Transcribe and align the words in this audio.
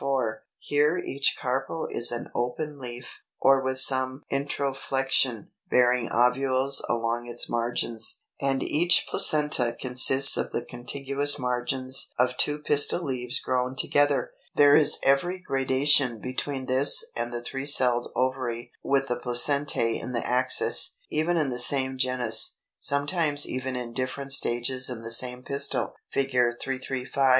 Here 0.57 0.97
each 0.97 1.37
carpel 1.39 1.85
is 1.87 2.11
an 2.11 2.31
open 2.33 2.79
leaf, 2.79 3.21
or 3.39 3.61
with 3.63 3.79
some 3.79 4.23
introflexion, 4.31 5.49
bearing 5.69 6.09
ovules 6.11 6.83
along 6.89 7.27
its 7.27 7.47
margins; 7.47 8.21
and 8.41 8.63
each 8.63 9.05
placenta 9.07 9.77
consists 9.79 10.37
of 10.37 10.49
the 10.51 10.65
contiguous 10.65 11.37
margins 11.37 12.13
of 12.17 12.35
two 12.35 12.57
pistil 12.57 13.03
leaves 13.03 13.39
grown 13.39 13.75
together. 13.75 14.31
There 14.55 14.73
is 14.75 14.97
every 15.03 15.37
gradation 15.37 16.17
between 16.19 16.65
this 16.65 17.05
and 17.15 17.31
the 17.31 17.43
three 17.43 17.67
celled 17.67 18.11
ovary 18.15 18.71
with 18.81 19.07
the 19.07 19.17
placentæ 19.17 20.01
in 20.01 20.13
the 20.13 20.25
axis, 20.25 20.97
even 21.11 21.37
in 21.37 21.51
the 21.51 21.59
same 21.59 21.99
genus, 21.99 22.57
sometimes 22.79 23.47
even 23.47 23.75
in 23.75 23.93
different 23.93 24.33
stages 24.33 24.89
in 24.89 25.03
the 25.03 25.11
same 25.11 25.43
pistil 25.43 25.93
(Fig. 26.09 26.31
335, 26.31 26.57
336). 26.59 27.21